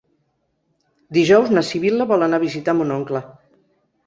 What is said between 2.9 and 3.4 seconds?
oncle.